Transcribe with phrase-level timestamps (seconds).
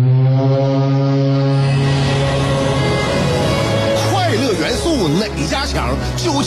[0.00, 0.21] 快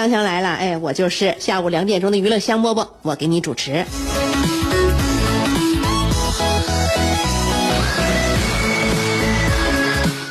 [0.00, 3.84] 香香来了，哎，我就是下午两点钟的娱乐香饽饽，我给你主持。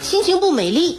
[0.01, 0.97] 心情不美丽，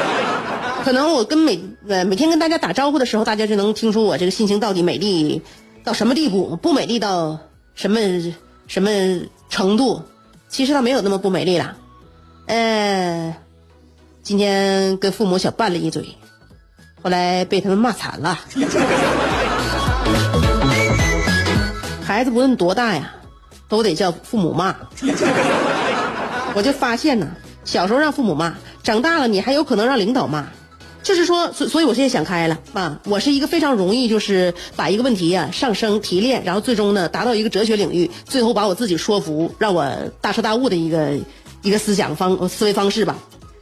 [0.84, 5.40] 可能我跟每呃每天跟大家打招呼的时候，大家就能听出我这个心情到底美丽
[5.82, 7.38] 到什么地步，不美丽到
[7.74, 7.98] 什么
[8.66, 8.90] 什么
[9.48, 10.02] 程度。
[10.50, 11.78] 其实倒没有那么不美丽了，
[12.44, 13.34] 呃，
[14.22, 16.14] 今天跟父母小拌了一嘴。
[17.02, 18.38] 后来被他们骂惨了。
[22.04, 23.12] 孩子不论多大呀，
[23.68, 24.74] 都得叫父母骂。
[26.54, 27.28] 我就发现呢，
[27.64, 30.46] 小时候让父母骂，长大了你还有可能让领导骂。
[31.02, 39.88] 就是说，所所以我现在想开了啊，我是一个非常容易就是把一个问题呀上升提炼，然后最终呢达到一个哲学领域，最后把我自己说服，让我
[40.20, 41.12] 大彻大悟的一个
[41.62, 43.16] 一个思想方思维方式吧。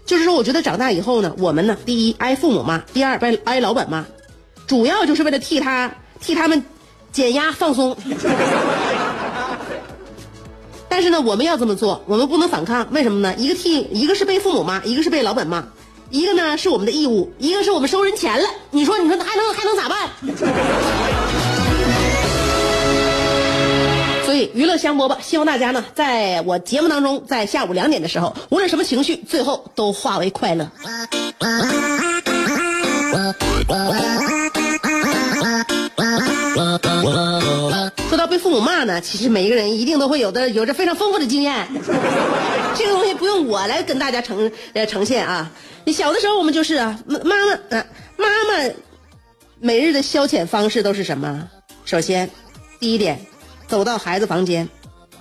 [0.07, 4.05] 就是说，我觉得长大以后呢，我们呢，第一挨父母骂，第二挨挨老板骂，
[4.67, 6.63] 主要就是为了替他替他们
[7.11, 7.97] 减压放松。
[10.89, 13.35] 但是呢，我们要这么做，我们不能反抗，为什么呢？
[13.37, 15.65] 一个替一个是被父母骂，一个是被老板骂，
[16.11, 18.49] 一个呢是我们的义务，一个是我们收人钱了。
[18.71, 20.09] 你说，你说还能还能咋办？
[24.35, 30.69] 所以娱乐香饽饽，希望大家呢，在我节目当中，在下午两点的时候，无论什么情绪，最后都化为快乐。
[38.09, 41.69] 说到被父母骂呢，其实每一个人一定都会有的，有着非常丰富的经验。
[42.75, 45.49] 这个东西不用我来跟大家呈呃呈现啊。
[45.85, 47.87] 你小的时候，我们就是啊，妈妈啊，
[48.17, 48.75] 妈妈
[49.61, 51.49] 每日的消遣方式都是什么？
[51.85, 52.29] 首先，
[52.81, 53.25] 第一点。
[53.67, 54.69] 走到孩子房间，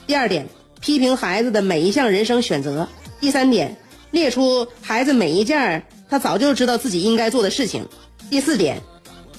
[0.05, 0.47] 第二点，
[0.81, 2.85] 批评孩子的每一项人生选择；
[3.19, 3.75] 第三点，
[4.11, 7.83] 列出孩子每一件他早就知道自己应该做的事情；
[8.29, 8.81] 第四点，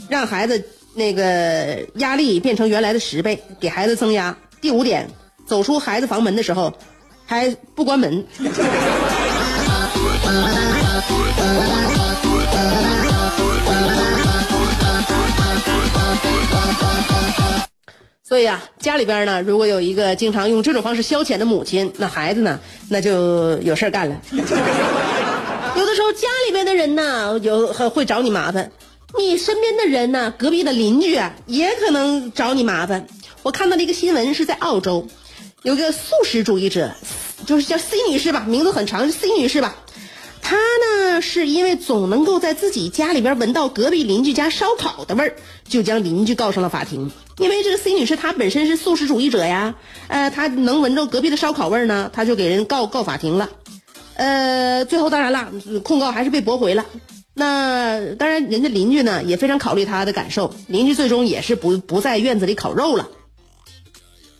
[0.08, 0.62] 让孩子
[0.94, 5.08] 那个压力变成原来的十倍，给孩子增压；第五点，
[5.46, 6.72] 走出孩子房门的时候
[7.26, 8.24] 还不关门。
[18.34, 22.58] 所以啊，家里边呢，如果有一个经常用这种方式消遣的母亲，那孩子呢，
[22.88, 24.20] 那就有事干了。
[24.32, 28.72] 有的时候家里边的人呢，有会找你麻烦，
[29.16, 33.06] 你身边的人呢，隔壁的邻居啊，也可能找你麻烦。
[33.44, 35.06] 我看到了一个新闻是在澳洲，
[35.62, 36.90] 有个素食主义者，
[37.46, 39.76] 就是叫 C 女士吧，名字很长，是 C 女士吧。
[40.44, 47.10] 她呢，是因为总能够在自己家里边闻到隔壁邻居家烧烤的味儿，就将邻居告上了法庭。
[47.38, 49.74] 因为这个 C 女士她本身是素食主义者呀，
[50.08, 53.48] 呃，她能闻着隔壁的烧烤味儿呢，她就给人告告法庭了，
[54.16, 55.50] 呃，最后当然了，
[55.82, 56.84] 控告还是被驳回了。
[57.32, 63.08] 那当然，人家邻居呢也非常考虑她的感受，邻居最终也是不不在院子里烤肉了。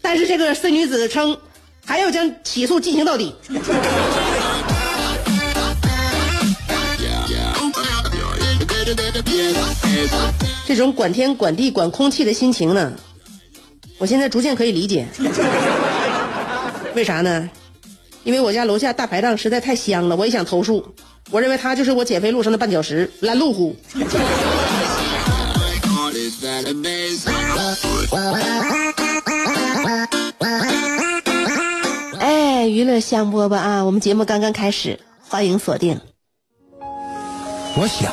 [0.03, 1.39] 但是这个 C 女子称
[1.87, 3.35] 还要将起诉进行到底。
[10.67, 12.93] 这种管天管地管空气的心情呢，
[13.99, 15.07] 我现在逐渐可以理解。
[16.95, 17.49] 为啥呢？
[18.25, 20.95] 因为我家楼下大排档实在太香了，我也想投诉。
[21.31, 23.77] 我认为它就是我减肥路上的绊脚石，拦路虎。
[32.19, 34.99] 哎，娱乐香饽饽啊，我们节目刚刚开始，
[35.29, 36.01] 欢迎锁定。
[37.77, 38.13] 我想。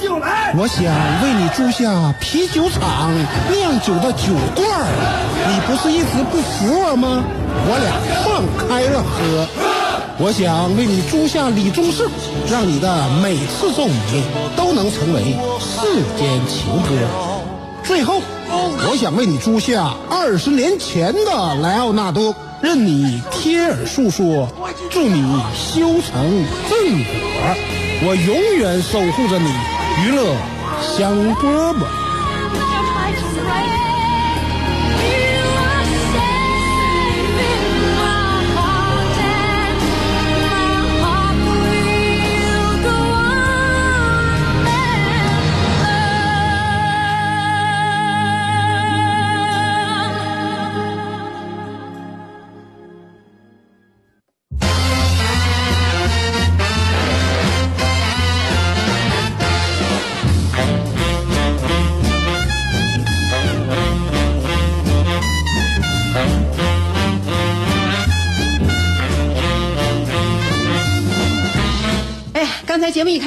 [0.00, 0.52] 酒来！
[0.56, 0.84] 我想
[1.22, 3.10] 为你租下啤酒厂
[3.50, 4.86] 酿酒的酒罐儿，
[5.48, 7.24] 你不是一直不服我吗？
[7.68, 9.46] 我俩放开了喝。
[10.18, 12.08] 我想为你租下李宗盛，
[12.50, 14.22] 让你的每次奏鸣
[14.56, 17.06] 都能成为世间情歌。
[17.82, 24.48] 最后，我想为你租下二十年前的莱奥纳多，任你贴耳诉说，
[24.90, 25.22] 祝你
[25.54, 27.75] 修成正果。
[28.02, 29.48] 我永远守护着你，
[30.04, 30.36] 娱乐
[30.80, 31.86] 香饽饽。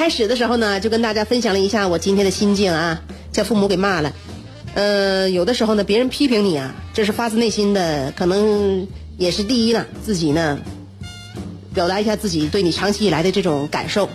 [0.00, 3.02] 开始的时候呢，就跟大家分享了一下我今天的心境啊，
[3.32, 4.14] 叫父母给骂了。
[4.72, 8.88] 呃，有的时候呢，别人批评你啊，这是发自内心的，可能
[9.18, 10.58] 也是第一呢，自己呢，
[11.74, 14.08] 表达一下自己对你长期以来的这种感受。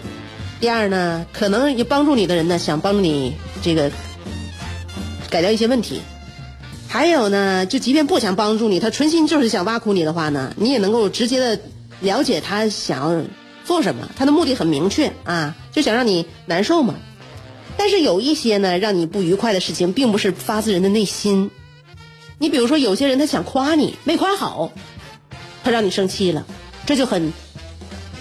[0.59, 3.91] 第二呢，可能也帮助你的人呢，想帮助你这个
[5.29, 6.01] 改掉一些问题。
[6.87, 11.59] 还有呢，就即便不想帮助你，他存心就是想挖苦你的话呢，你也能够直接的
[11.99, 13.27] 了解他想
[13.65, 16.95] 做什么，他的目的很明确啊，就想让你难受嘛。
[17.77, 21.51] 但是有一些呢，让你不愉快的事情，并不是发自人的内心。
[22.37, 24.71] 你比如说，有些人他想夸你，没夸好，
[25.63, 26.45] 他让你生气了，
[26.85, 27.33] 这就很，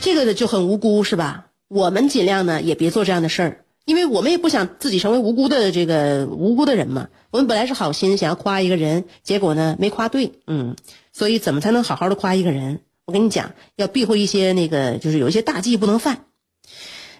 [0.00, 1.46] 这个就很无辜，是吧？
[1.68, 7.08] 我们尽量呢也别做这样的事儿，因为我们也不想自己成为无辜的这个无辜的人嘛。
[7.30, 10.76] 我们本来是好心想要夸一个人，结果呢没夸对，嗯，
[11.12, 12.80] 所以怎么才能好好的夸一个人？
[13.06, 16.26] 我跟你讲，要避讳一些那个，就是有一些大忌不能犯。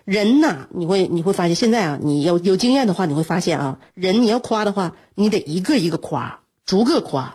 [0.05, 7.35] 人呐，你会你会发现，现在啊，你有有经验的话，你会发现啊，人你要夸的话，你得一个一个夸，逐个夸，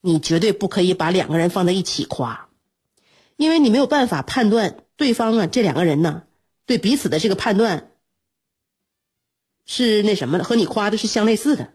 [0.00, 2.48] 你绝对不可以把两个人放在一起夸，
[3.36, 6.22] 因为你没有办法判断对方啊，这两个人呢，
[6.66, 7.90] 对彼此的这个判断
[9.64, 11.72] 是那什么的，和你夸的是相类似的。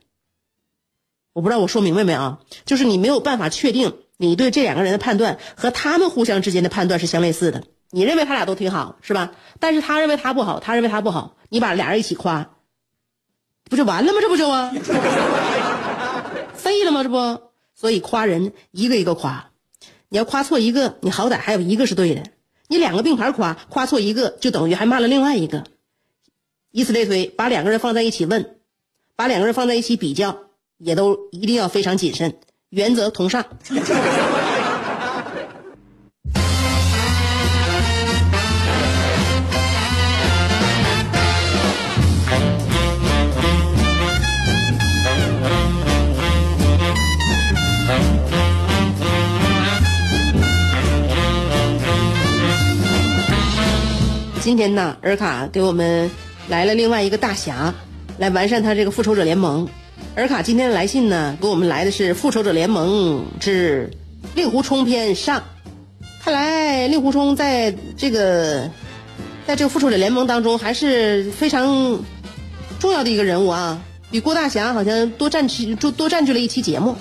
[1.33, 2.42] 我不知道我说明白没啊？
[2.65, 7.64] 就是你没有办法确定你对这两个人的判断和他们互相之间的判断是相类似的。
[7.90, 9.32] 你认为他俩都挺好，是吧？
[9.60, 12.52] 但是他认为他不好，他认为他不好，你把俩人一起夸，
[13.64, 14.20] 不就完了吗？
[14.22, 14.72] 这不就啊？
[16.54, 17.02] 废了吗？
[17.02, 17.42] 这不，
[17.74, 19.50] 所以夸人一个一个夸，
[20.08, 22.22] 你要夸错一个，你好歹还有一个是对的。
[22.68, 25.64] 你两个并排夸，夸错一个就等于还骂了另外一个，
[26.70, 28.58] 以此类推，把两个人放在一起问，
[29.16, 30.38] 把两个人放在一起比较，
[30.78, 32.36] 也都一定要非常谨慎，
[32.72, 33.46] 原则同上。
[54.40, 56.10] 今天呢，尔卡给我们
[56.48, 57.74] 来了另外一个大侠，
[58.18, 59.68] 来完善他这个复仇者联盟。
[60.15, 63.89] 尔卡今天的来信呢，给我们来的是《复仇者联盟之
[64.36, 65.39] 令狐冲篇上》。
[66.24, 68.69] 看来令狐冲在这个
[69.48, 72.00] 在这个复仇者联盟当中还是非常
[72.79, 73.81] 重要的一个人物啊，
[74.12, 76.95] 比郭大侠好像多占据多多占据了一期节目。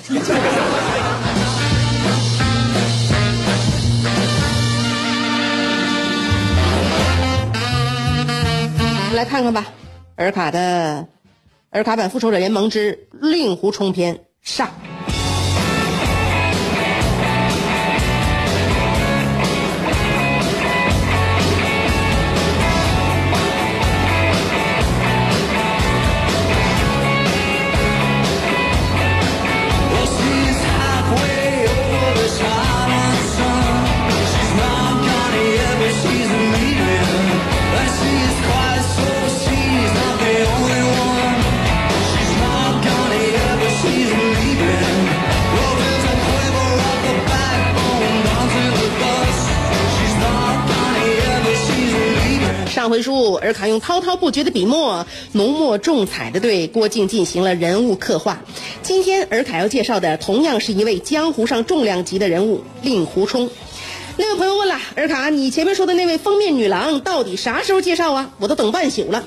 [9.12, 9.66] 来看看吧，
[10.16, 11.06] 尔卡的
[11.70, 14.68] 而卡版《复仇者联盟之令狐冲篇》上。
[52.80, 58.40] 上回书，尔卡用滔滔不绝的笔墨，浓墨重彩的对郭靖进行了人物刻画。
[58.82, 63.50] 今天尔卡要介绍的，同样是一位江湖上重量级的人物——令狐冲。
[64.16, 68.30] 那位朋友问了，尔卡，你前面说的那位封面女郎到底啥时候介绍啊？
[68.38, 69.24] 我都等半宿了。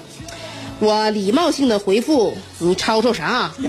[0.80, 3.52] 我礼貌性的回复：“你吵吵啥？”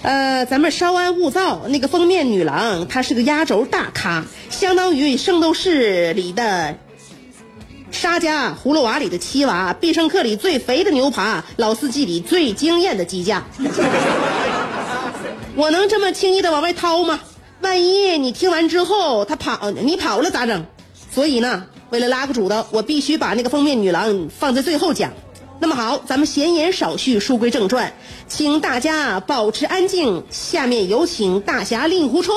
[0.00, 1.66] 呃，咱们稍安勿躁。
[1.68, 6.76] 那个封面女郎，她是个压轴大咖，相当于《圣斗士》里的
[8.04, 13.42] 沙家，葫芦娃里的七娃，必胜客里最肥的牛扒，老司机里最惊艳的鸡架。
[15.56, 17.18] 我能这么轻易的往外掏吗？
[17.62, 20.66] 万一你听完之后他跑，你跑了咋整？
[21.10, 25.10] 所以呢，为了拉个主的，我必须把那个封面女郎放在最后讲。
[25.58, 27.90] 那么好，咱们闲言少叙，书归正传，
[28.28, 30.22] 请大家保持安静。
[30.28, 32.34] 下面有请大侠令狐冲。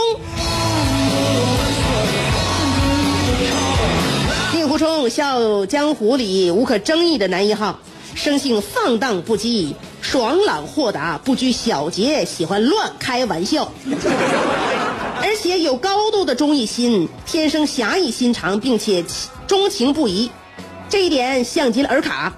[5.17, 7.79] 笑江湖里无可争议的男一号，
[8.13, 13.71] 生性放荡不羁，爽朗豁达，不拘小节，喜欢乱开玩笑，
[15.19, 19.03] 而且有高度的忠义心，天生侠义心肠，并且
[19.47, 20.29] 钟情不移，
[20.87, 22.31] 这一点像极了尔卡。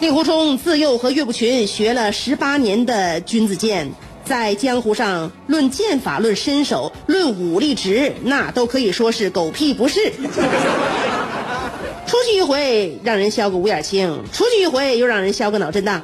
[0.00, 3.92] 令狐冲自幼和岳不群学了十八年的君子剑，
[4.24, 10.10] 在江湖上论剑法、论身手、论武力值，那都可以说是狗屁不是。
[12.10, 16.02] 出去一回让人削个五眼青，出去一回又让人削个脑震荡，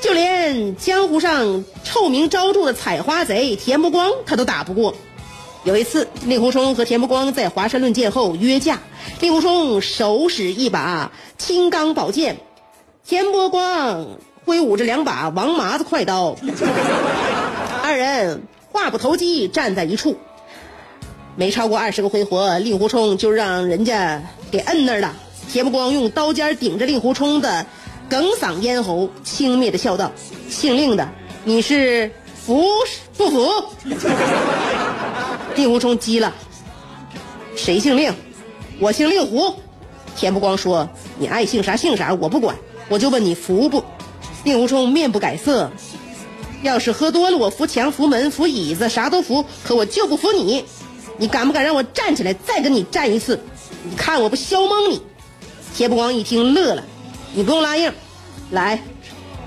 [0.00, 4.96] 就连江湖上臭名昭著的采花贼田伯光他都打不过。
[5.62, 8.80] 有一次，令狐冲和田伯光在华山论剑后约架，
[9.20, 12.38] 令狐冲手使一把青钢宝剑。
[13.06, 16.34] 田伯光挥舞着两把王麻子快刀，
[17.80, 20.16] 二人话不投机站在一处，
[21.36, 25.14] 没超过二十个回合，令狐冲就让人家给摁那儿了。
[25.50, 27.66] 田伯光用刀尖顶着令狐冲的
[28.10, 30.12] 哽嗓咽喉，轻蔑的笑道
[30.50, 31.08] ：“姓令的，
[31.44, 32.10] 你是
[32.44, 32.64] 服
[33.16, 33.48] 不服？”
[35.56, 36.34] 令狐冲急了
[37.56, 38.14] ：“谁姓令？
[38.78, 39.54] 我姓令狐。”
[40.16, 42.56] 田伯光说：“你爱姓啥姓啥，我不管。”
[42.88, 43.82] 我就问你服不？
[44.44, 45.70] 令狐冲面不改色。
[46.62, 50.64] 要是喝多了，我扶墙、扶门、扶椅子，啥都扶，可我就不服你。
[51.22, 53.38] 你敢不敢让我站起来，再跟你战一次？
[53.88, 55.00] 你看我不削懵你？
[55.72, 56.82] 铁不光一听乐了，
[57.32, 57.92] 你不用拉硬，
[58.50, 58.82] 来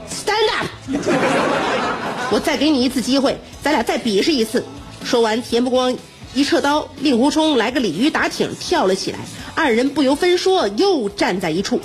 [0.09, 0.67] ，stand up。
[2.31, 4.63] 我再给你一次机会，咱俩再比试一次。
[5.03, 5.93] 说完，田不光
[6.33, 9.19] 一撤刀，令狐冲来个鲤鱼打挺跳了起来，
[9.53, 11.81] 二人不由分说又站在一处。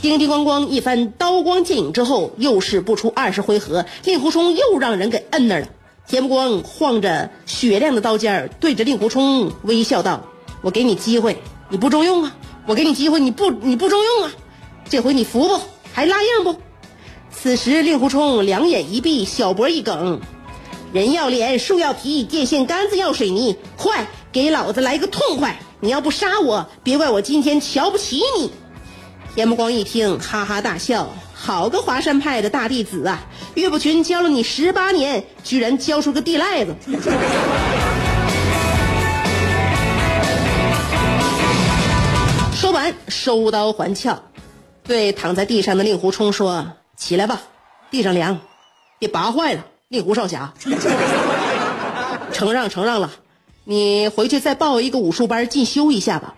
[0.00, 5.68] 叮叮咣咣一番刀光剑影之后，又是不出二十回合，令狐冲又让人给摁那儿了。
[6.10, 10.20] 田不光晃着雪亮的刀尖儿对着令狐冲微笑道
[10.60, 12.34] ：“我给你机会，你不中用啊！
[12.66, 14.32] 我给你机会，你不你不中用啊！
[14.88, 15.60] 这回你服不？
[15.92, 16.56] 还拉硬不？”
[17.30, 20.20] 此时令狐冲两眼一闭，小脖一梗
[20.92, 25.60] ：“人要脸，树要皮，电线杆子要水泥，快给老子来个痛快！
[25.78, 28.50] 你要不杀我，别怪我今天瞧不起你。”
[29.36, 31.08] 田不光一听，哈哈大笑
[31.42, 33.18] ：“好个华山派的大弟子啊！
[33.54, 36.76] 岳不群教了你十八年，居然教出个地赖子！”
[42.54, 44.20] 说完，收刀还鞘，
[44.84, 47.40] 对躺在地上的令狐冲说：“起来吧，
[47.90, 48.38] 地上凉，
[48.98, 50.52] 别拔坏了。”令狐少侠，
[52.32, 53.10] 承让承让了，
[53.64, 56.34] 你回去再报一个武术班进修一下吧。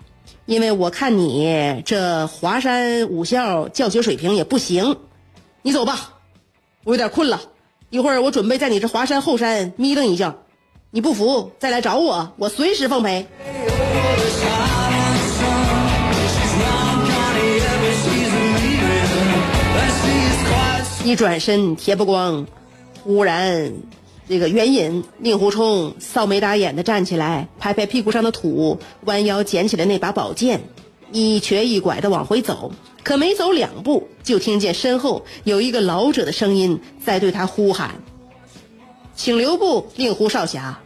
[0.53, 4.99] 因为我看你这华山武校教学水平也不行，
[5.63, 6.11] 你走吧，
[6.85, 7.41] 我有点困了，
[7.89, 10.35] 一会儿我准备在你这华山后山眯瞪一觉，
[10.91, 13.27] 你不服再来找我，我随时奉陪。
[21.03, 22.47] 一转身，铁不光
[23.03, 23.73] 忽然。
[24.33, 30.59] 这个援引令狐冲臊眉打眼的站起来，拍拍屁股上的土，弯腰捡起了那把宝剑，
[31.11, 32.73] 一瘸一拐的往回走。
[33.03, 37.91] 可没走两步，就听见身后有一个老者的声音在对他呼喊
[39.15, 40.81] ：“请留步，令狐少侠。”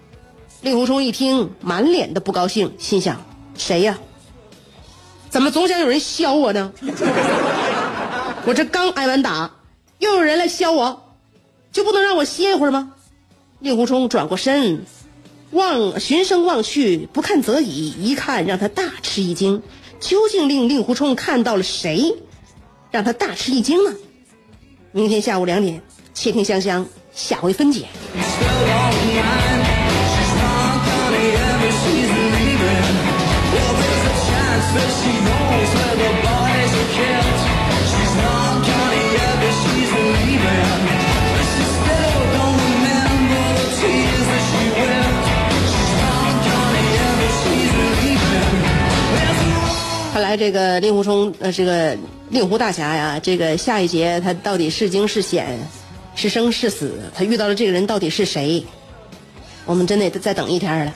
[0.63, 3.25] 令狐冲一听，满脸的不高兴，心想
[3.57, 3.97] ：“谁呀？
[5.31, 6.73] 怎么总想有人削我呢？
[8.45, 9.49] 我这刚挨完打，
[10.01, 11.15] 又有人来削我，
[11.71, 12.95] 就不能让我歇一会儿吗？”
[13.61, 14.85] 令狐冲转过身，
[15.51, 19.63] 望循声望去，不看则已，一看让他大吃一惊。
[19.99, 22.15] 究竟令令狐冲看到了谁，
[22.91, 23.95] 让他大吃一惊呢？
[24.93, 25.81] 明天下午两点，
[26.13, 27.87] 且听香香下回分解。
[50.47, 51.99] 这个令狐冲呃这个
[52.31, 55.59] 令狐大侠呀，这个下一节他到底是惊是险，
[56.15, 57.01] 是生是死？
[57.13, 58.65] 他遇到了这个人到底是谁？
[59.65, 60.95] 我们真得再等一天了。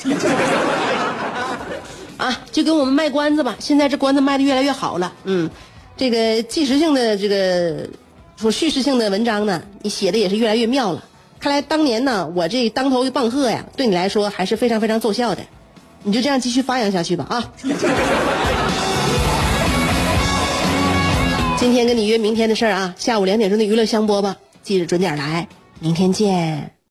[2.16, 3.57] 啊，就给我们卖关子吧。
[3.59, 5.12] 现在这关子卖的越来越好了。
[5.25, 5.50] 嗯，
[5.97, 7.88] 这个纪实性的这个
[8.37, 11.02] 说叙事性的文章呢，你写的也是越来越妙了。
[11.40, 15.42] 看来当年呢，我这当头一棒喝呀，对你来说还是非常非常奏效的。
[16.04, 17.52] 你就这样继续发扬下去吧啊！
[21.61, 25.47] 今天跟你约明天的事儿啊，下午两点钟的娱乐香饽饽，记得准点儿来，
[25.79, 26.73] 明天见。